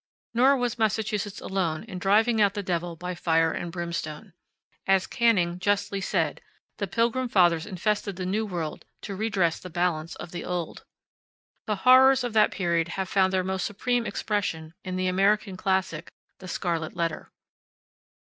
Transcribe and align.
Nor 0.33 0.57
was 0.57 0.79
Massachusetts 0.79 1.39
alone 1.41 1.83
in 1.83 1.99
driving 1.99 2.41
out 2.41 2.55
the 2.55 2.63
devil 2.63 2.95
by 2.95 3.13
fire 3.13 3.51
and 3.51 3.71
brimstone. 3.71 4.33
As 4.87 5.05
Canning 5.05 5.59
justly 5.59 6.01
said: 6.01 6.41
"The 6.77 6.87
Pilgrim 6.87 7.29
fathers 7.29 7.67
infested 7.67 8.15
the 8.15 8.25
New 8.25 8.43
World 8.47 8.83
to 9.03 9.15
redress 9.15 9.59
the 9.59 9.69
balance 9.69 10.15
of 10.15 10.31
the 10.31 10.43
Old." 10.43 10.85
The 11.67 11.75
horrors 11.85 12.23
of 12.23 12.33
that 12.33 12.49
period 12.49 12.87
have 12.97 13.09
found 13.09 13.31
their 13.31 13.43
most 13.43 13.63
supreme 13.63 14.07
expression 14.07 14.73
in 14.83 14.95
the 14.95 15.05
American 15.05 15.55
classic, 15.55 16.09
THE 16.39 16.47
SCARLET 16.47 16.95
LETTER. 16.95 17.31